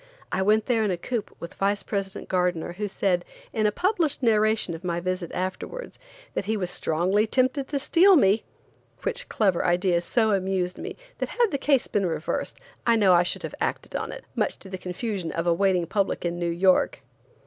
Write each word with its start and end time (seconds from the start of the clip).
I 0.31 0.41
went 0.41 0.65
there 0.65 0.83
in 0.83 0.89
a 0.89 0.97
coupe 0.97 1.29
with 1.39 1.53
Vice 1.53 1.83
President 1.83 2.27
Gardener 2.27 2.73
who 2.73 2.87
said, 2.87 3.23
in 3.53 3.67
a 3.67 3.71
published 3.71 4.23
narration 4.23 4.73
of 4.73 4.83
my 4.83 4.99
visit 4.99 5.31
afterwards, 5.31 5.99
that 6.33 6.45
he 6.45 6.57
was 6.57 6.71
strongly 6.71 7.27
tempted 7.27 7.67
to 7.67 7.77
steal 7.77 8.15
me, 8.15 8.43
which 9.03 9.29
clever 9.29 9.63
idea 9.63 10.01
so 10.01 10.31
amused 10.31 10.79
me 10.79 10.95
that 11.19 11.29
had 11.29 11.51
the 11.51 11.59
case 11.59 11.85
been 11.85 12.07
reversed, 12.07 12.57
I 12.83 12.95
know 12.95 13.13
I 13.13 13.21
should 13.21 13.43
have 13.43 13.53
acted 13.61 13.95
on 13.95 14.11
it, 14.11 14.25
much 14.35 14.57
to 14.61 14.69
the 14.69 14.79
confusion 14.79 15.31
of 15.33 15.45
a 15.45 15.53
waiting 15.53 15.85
public 15.85 16.25
in 16.25 16.39
New 16.39 16.49
York. 16.49 17.03